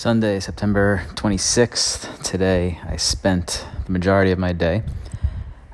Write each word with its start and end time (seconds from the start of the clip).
Sunday, 0.00 0.40
September 0.40 1.04
26th, 1.16 2.22
today, 2.22 2.80
I 2.88 2.96
spent 2.96 3.66
the 3.84 3.92
majority 3.92 4.30
of 4.30 4.38
my 4.38 4.54
day 4.54 4.82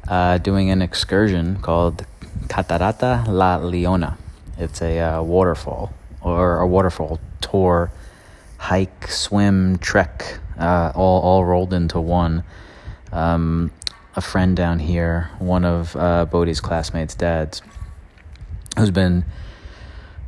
uh, 0.09 0.39
doing 0.39 0.69
an 0.69 0.83
excursion 0.83 1.63
called 1.63 2.05
Catarata 2.49 3.25
La 3.29 3.59
Leona. 3.59 4.19
It's 4.59 4.83
a 4.83 4.99
uh, 4.99 5.23
waterfall 5.23 5.93
or 6.23 6.59
a 6.59 6.67
waterfall 6.67 7.21
tour, 7.41 7.93
hike, 8.59 9.07
swim, 9.07 9.79
trek, 9.79 10.41
uh, 10.59 10.91
all, 10.97 11.21
all 11.21 11.45
rolled 11.45 11.73
into 11.73 12.01
one. 12.01 12.43
Um, 13.13 13.71
a 14.17 14.21
friend 14.21 14.57
down 14.57 14.81
here, 14.81 15.31
one 15.39 15.65
of 15.65 15.95
uh, 15.95 16.25
Bodhi's 16.25 16.61
classmates' 16.61 17.15
dads, 17.15 17.63
who's 18.77 18.91
been 18.91 19.25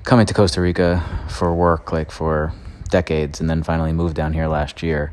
coming 0.05 0.27
to 0.27 0.35
Costa 0.35 0.61
Rica 0.61 1.03
for 1.29 1.53
work 1.53 1.91
like 1.91 2.13
for 2.13 2.53
decades 2.89 3.41
and 3.41 3.49
then 3.49 3.63
finally 3.63 3.93
moved 3.93 4.17
down 4.17 4.33
here 4.33 4.47
last 4.47 4.83
year, 4.83 5.13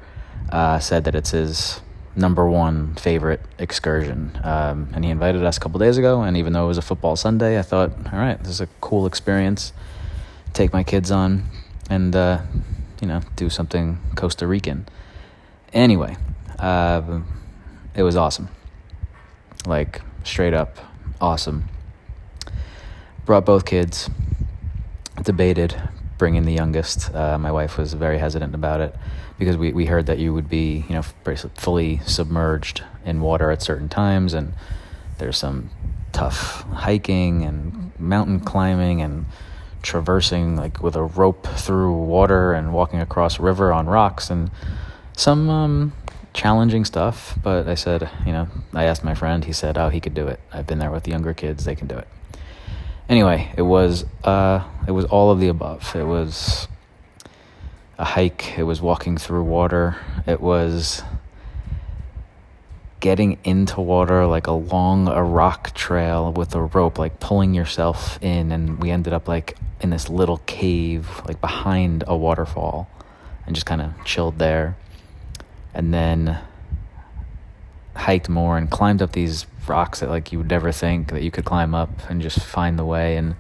uh, 0.52 0.79
said 0.79 1.03
that 1.05 1.16
it's 1.16 1.31
his 1.31 1.81
number 2.16 2.47
one 2.47 2.95
favorite 2.95 3.41
excursion. 3.59 4.39
Um, 4.43 4.89
and 4.93 5.03
he 5.03 5.11
invited 5.11 5.43
us 5.43 5.57
a 5.57 5.59
couple 5.59 5.80
days 5.80 5.97
ago. 5.97 6.21
And 6.21 6.38
even 6.38 6.53
though 6.53 6.66
it 6.66 6.67
was 6.67 6.77
a 6.77 6.81
football 6.81 7.16
Sunday, 7.16 7.59
I 7.59 7.61
thought, 7.61 7.91
all 8.11 8.19
right, 8.19 8.39
this 8.39 8.49
is 8.49 8.61
a 8.61 8.67
cool 8.81 9.05
experience. 9.05 9.73
Take 10.53 10.71
my 10.71 10.83
kids 10.83 11.11
on 11.11 11.43
and, 11.89 12.16
uh, 12.16 12.41
you 13.02 13.07
know, 13.07 13.21
do 13.35 13.49
something 13.49 13.99
Costa 14.16 14.47
Rican. 14.47 14.88
Anyway, 15.73 16.16
uh, 16.57 17.19
it 17.94 18.03
was 18.03 18.16
awesome. 18.16 18.47
Like, 19.66 20.02
straight 20.23 20.53
up 20.53 20.77
awesome. 21.19 21.66
Brought 23.25 23.45
both 23.45 23.66
kids, 23.66 24.09
debated 25.23 25.81
bringing 26.17 26.45
the 26.45 26.53
youngest. 26.53 27.13
Uh, 27.13 27.37
my 27.37 27.51
wife 27.51 27.77
was 27.77 27.93
very 27.93 28.17
hesitant 28.17 28.55
about 28.55 28.81
it 28.81 28.95
because 29.37 29.57
we, 29.57 29.73
we 29.73 29.85
heard 29.85 30.05
that 30.05 30.17
you 30.17 30.33
would 30.33 30.49
be, 30.49 30.85
you 30.88 30.95
know, 30.95 31.01
fully 31.01 31.99
submerged 32.05 32.83
in 33.05 33.22
water 33.22 33.52
at 33.52 33.61
certain 33.61 33.89
times, 33.89 34.33
and 34.33 34.53
there's 35.17 35.38
some 35.38 35.69
tough 36.11 36.61
hiking 36.72 37.44
and 37.44 37.91
mountain 37.99 38.39
climbing 38.39 39.02
and 39.02 39.25
traversing 39.81 40.55
like 40.55 40.81
with 40.81 40.95
a 40.95 41.03
rope 41.03 41.45
through 41.47 41.94
water 41.94 42.53
and 42.53 42.73
walking 42.73 43.00
across 43.00 43.39
river 43.39 43.72
on 43.72 43.85
rocks 43.85 44.29
and 44.29 44.50
some 45.16 45.50
um, 45.50 45.94
challenging 46.33 46.85
stuff. 46.85 47.38
But 47.41 47.67
I 47.67 47.75
said, 47.75 48.09
you 48.25 48.31
know, 48.31 48.47
I 48.73 48.85
asked 48.85 49.03
my 49.03 49.13
friend. 49.13 49.45
He 49.45 49.53
said, 49.53 49.77
"Oh, 49.77 49.89
he 49.89 50.00
could 50.00 50.13
do 50.13 50.27
it. 50.27 50.39
I've 50.52 50.67
been 50.67 50.79
there 50.79 50.91
with 50.91 51.03
the 51.03 51.11
younger 51.11 51.33
kids; 51.33 51.66
they 51.66 51.75
can 51.75 51.88
do 51.88 51.97
it." 51.97 52.07
Anyway, 53.09 53.52
it 53.58 53.61
was 53.61 54.06
uh, 54.23 54.64
it 54.88 54.92
was 54.92 55.06
all 55.06 55.31
of 55.31 55.39
the 55.39 55.48
above. 55.48 55.95
It 55.95 56.06
was 56.06 56.67
a 57.97 58.06
hike. 58.06 58.58
It 58.58 58.64
was 58.64 58.81
walking 58.81 59.17
through 59.17 59.44
water. 59.44 59.97
It 60.28 60.42
was 60.42 61.03
getting 63.00 63.38
into 63.44 63.80
water 63.81 64.25
like 64.25 64.47
along 64.47 65.08
a 65.08 65.23
rock 65.23 65.73
trail 65.75 66.31
with 66.31 66.56
a 66.56 66.62
rope, 66.62 66.97
like 66.97 67.20
pulling 67.20 67.53
yourself 67.53 68.17
in. 68.22 68.52
And 68.52 68.80
we 68.80 68.89
ended 68.92 69.14
up 69.14 69.28
like 69.28 69.58
in 69.81 69.92
this 69.92 70.09
little 70.09 70.38
cave, 70.45 71.22
like 71.28 71.40
behind 71.42 72.03
a 72.08 72.16
waterfall, 72.16 72.90
and 73.45 73.56
just 73.56 73.66
kind 73.66 73.81
of 73.81 73.92
chilled 74.06 74.40
there. 74.40 74.75
And 75.73 75.94
then 75.94 76.40
hiked 78.06 78.30
more 78.30 78.56
and 78.56 78.70
climbed 78.70 79.02
up 79.02 79.14
these 79.14 79.48
rocks 79.67 80.00
that 80.00 80.09
like 80.09 80.31
you 80.31 80.38
would 80.38 80.50
never 80.50 80.72
think 80.72 81.09
that 81.09 81.23
you 81.23 81.31
could 81.31 81.44
climb 81.44 81.73
up 81.73 81.89
and 82.08 82.22
just 82.22 82.39
find 82.39 82.78
the 82.78 82.86
way. 82.86 83.17
And 83.17 83.36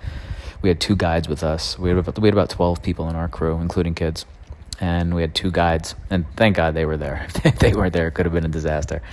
we 0.63 0.69
had 0.69 0.79
two 0.79 0.95
guides 0.95 1.29
with 1.29 1.43
us. 1.43 1.77
We 1.77 1.89
had 1.89 1.99
about, 1.99 2.17
we 2.17 2.27
had 2.27 2.33
about 2.33 2.49
twelve 2.49 2.81
people 2.81 3.07
in 3.07 3.15
our 3.15 3.27
crew, 3.27 3.59
including 3.59 3.93
kids, 3.93 4.25
and 4.79 5.13
we 5.13 5.21
had 5.21 5.35
two 5.35 5.51
guides. 5.51 5.93
And 6.09 6.25
thank 6.35 6.55
God 6.55 6.73
they 6.73 6.85
were 6.85 6.97
there. 6.97 7.27
if 7.43 7.59
they 7.59 7.73
weren't 7.73 7.93
there, 7.93 8.07
it 8.07 8.11
could 8.15 8.25
have 8.25 8.33
been 8.33 8.45
a 8.45 8.49
disaster. 8.49 9.03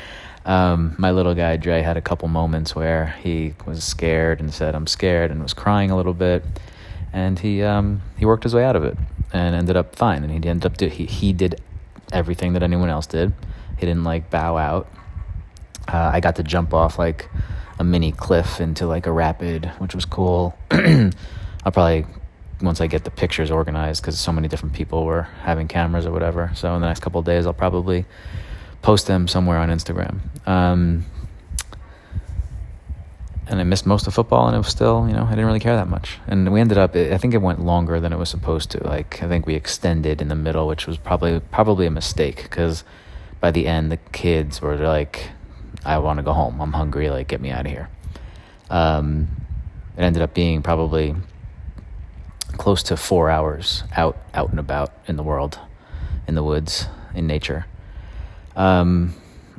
Um, 0.46 0.96
my 0.98 1.10
little 1.10 1.34
guy 1.34 1.56
Dre 1.56 1.82
had 1.82 1.96
a 1.96 2.00
couple 2.00 2.28
moments 2.28 2.74
where 2.74 3.14
he 3.22 3.54
was 3.66 3.84
scared 3.84 4.40
and 4.40 4.52
said, 4.54 4.74
"I'm 4.74 4.86
scared," 4.86 5.30
and 5.30 5.42
was 5.42 5.52
crying 5.52 5.90
a 5.90 5.96
little 5.96 6.14
bit. 6.14 6.44
And 7.12 7.38
he 7.38 7.62
um, 7.62 8.00
he 8.16 8.24
worked 8.24 8.44
his 8.44 8.54
way 8.54 8.64
out 8.64 8.74
of 8.74 8.84
it 8.84 8.96
and 9.34 9.54
ended 9.54 9.76
up 9.76 9.96
fine. 9.96 10.24
And 10.24 10.30
he 10.32 10.48
ended 10.48 10.64
up 10.64 10.78
do, 10.78 10.86
he 10.88 11.04
he 11.04 11.34
did 11.34 11.60
everything 12.10 12.54
that 12.54 12.62
anyone 12.62 12.88
else 12.88 13.06
did. 13.06 13.34
He 13.78 13.84
didn't 13.84 14.04
like 14.04 14.30
bow 14.30 14.56
out 14.56 14.88
I 16.12 16.20
got 16.20 16.36
to 16.36 16.42
jump 16.42 16.74
off 16.74 16.98
like 16.98 17.28
a 17.78 17.84
mini 17.84 18.12
cliff 18.12 18.60
into 18.60 18.86
like 18.86 19.06
a 19.06 19.12
rapid, 19.12 19.66
which 19.78 19.94
was 19.94 20.04
cool. 20.04 20.56
I'll 20.70 21.72
probably 21.72 22.06
once 22.60 22.80
I 22.80 22.86
get 22.86 23.04
the 23.04 23.10
pictures 23.10 23.50
organized 23.50 24.02
because 24.02 24.18
so 24.20 24.30
many 24.30 24.46
different 24.46 24.74
people 24.74 25.04
were 25.04 25.22
having 25.42 25.68
cameras 25.68 26.06
or 26.06 26.12
whatever. 26.12 26.52
So 26.54 26.74
in 26.74 26.80
the 26.80 26.86
next 26.86 27.00
couple 27.00 27.18
of 27.18 27.26
days, 27.26 27.46
I'll 27.46 27.52
probably 27.52 28.04
post 28.82 29.06
them 29.06 29.26
somewhere 29.26 29.58
on 29.58 29.68
Instagram. 29.68 30.20
Um, 30.46 31.06
and 33.48 33.60
I 33.60 33.64
missed 33.64 33.86
most 33.86 34.06
of 34.06 34.14
football, 34.14 34.46
and 34.46 34.54
it 34.54 34.58
was 34.58 34.68
still, 34.68 35.06
you 35.08 35.14
know, 35.14 35.24
I 35.24 35.30
didn't 35.30 35.46
really 35.46 35.60
care 35.60 35.76
that 35.76 35.88
much. 35.88 36.18
And 36.26 36.52
we 36.52 36.60
ended 36.60 36.78
up, 36.78 36.94
I 36.94 37.18
think 37.18 37.34
it 37.34 37.42
went 37.42 37.64
longer 37.64 38.00
than 38.00 38.12
it 38.12 38.18
was 38.18 38.30
supposed 38.30 38.70
to. 38.72 38.84
Like 38.84 39.22
I 39.22 39.28
think 39.28 39.46
we 39.46 39.54
extended 39.54 40.22
in 40.22 40.28
the 40.28 40.36
middle, 40.36 40.66
which 40.66 40.86
was 40.86 40.96
probably 40.96 41.40
probably 41.40 41.86
a 41.86 41.90
mistake 41.90 42.44
because 42.44 42.84
by 43.40 43.50
the 43.50 43.66
end, 43.66 43.90
the 43.90 43.96
kids 43.96 44.60
were 44.62 44.76
like 44.76 45.30
I 45.84 45.98
want 45.98 46.18
to 46.18 46.22
go 46.22 46.32
home. 46.32 46.60
I'm 46.60 46.72
hungry. 46.72 47.10
Like, 47.10 47.28
get 47.28 47.40
me 47.40 47.50
out 47.50 47.66
of 47.66 47.72
here. 47.72 47.88
Um, 48.70 49.28
it 49.96 50.02
ended 50.02 50.22
up 50.22 50.34
being 50.34 50.62
probably 50.62 51.14
close 52.56 52.82
to 52.84 52.96
four 52.96 53.30
hours 53.30 53.84
out, 53.96 54.16
out 54.34 54.50
and 54.50 54.58
about 54.58 54.92
in 55.06 55.16
the 55.16 55.22
world, 55.22 55.58
in 56.26 56.34
the 56.34 56.42
woods, 56.42 56.86
in 57.14 57.26
nature. 57.26 57.66
Um, 58.56 59.14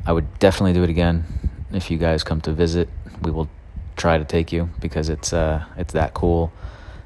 I 0.06 0.12
would 0.12 0.40
definitely 0.40 0.74
do 0.74 0.84
it 0.84 0.90
again. 0.90 1.26
If 1.72 1.90
you 1.90 1.98
guys 1.98 2.24
come 2.24 2.42
to 2.42 2.54
visit, 2.54 2.90
we 3.22 3.32
will 3.32 3.50
try 3.96 4.18
to 4.18 4.26
take 4.26 4.52
you 4.52 4.70
because 4.80 5.10
it's 5.10 5.34
uh, 5.34 5.66
it's 5.78 5.94
that 5.94 6.14
cool. 6.14 6.52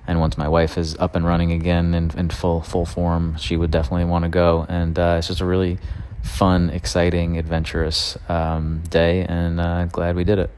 And 0.08 0.20
once 0.20 0.38
my 0.38 0.48
wife 0.48 0.78
is 0.78 0.96
up 0.98 1.16
and 1.16 1.26
running 1.26 1.52
again 1.52 1.94
in, 1.94 2.12
in 2.18 2.30
full 2.30 2.62
full 2.62 2.86
form, 2.86 3.38
she 3.38 3.58
would 3.58 3.72
definitely 3.72 4.06
want 4.06 4.24
to 4.24 4.30
go. 4.30 4.66
And 4.70 4.98
uh, 4.98 5.16
it's 5.18 5.28
just 5.28 5.42
a 5.42 5.46
really 5.46 5.80
fun, 6.24 6.70
exciting, 6.70 7.38
adventurous 7.38 8.18
um, 8.30 8.82
day, 8.90 9.24
and 9.24 9.60
uh, 9.60 9.86
glad 9.86 10.16
we 10.16 10.24
did 10.24 10.40
it. 10.40 10.50